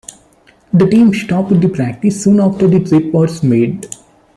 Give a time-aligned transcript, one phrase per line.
[0.73, 3.85] The team stopped the practice soon after the threat was made.